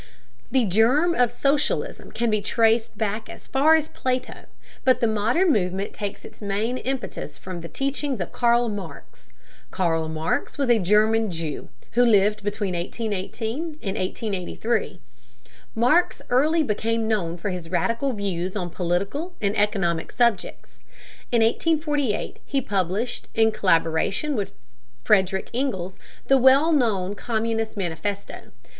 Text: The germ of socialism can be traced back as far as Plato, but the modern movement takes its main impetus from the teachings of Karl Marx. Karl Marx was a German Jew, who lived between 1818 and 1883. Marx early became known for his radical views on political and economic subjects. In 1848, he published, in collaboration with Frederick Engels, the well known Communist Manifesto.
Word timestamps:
The 0.49 0.65
germ 0.65 1.13
of 1.13 1.31
socialism 1.31 2.11
can 2.11 2.31
be 2.31 2.41
traced 2.41 2.97
back 2.97 3.29
as 3.29 3.45
far 3.45 3.75
as 3.75 3.87
Plato, 3.89 4.45
but 4.83 4.99
the 4.99 5.05
modern 5.05 5.51
movement 5.53 5.93
takes 5.93 6.25
its 6.25 6.41
main 6.41 6.79
impetus 6.79 7.37
from 7.37 7.61
the 7.61 7.67
teachings 7.67 8.19
of 8.19 8.31
Karl 8.31 8.67
Marx. 8.67 9.29
Karl 9.69 10.09
Marx 10.09 10.57
was 10.57 10.71
a 10.71 10.79
German 10.79 11.29
Jew, 11.29 11.69
who 11.91 12.03
lived 12.03 12.41
between 12.43 12.73
1818 12.73 13.77
and 13.83 13.95
1883. 13.95 14.99
Marx 15.75 16.19
early 16.31 16.63
became 16.63 17.07
known 17.07 17.37
for 17.37 17.51
his 17.51 17.69
radical 17.69 18.11
views 18.13 18.55
on 18.55 18.71
political 18.71 19.33
and 19.39 19.55
economic 19.55 20.11
subjects. 20.11 20.81
In 21.31 21.43
1848, 21.43 22.37
he 22.43 22.59
published, 22.59 23.27
in 23.35 23.51
collaboration 23.51 24.35
with 24.35 24.53
Frederick 25.03 25.51
Engels, 25.53 25.99
the 26.25 26.39
well 26.39 26.71
known 26.71 27.13
Communist 27.13 27.77
Manifesto. 27.77 28.45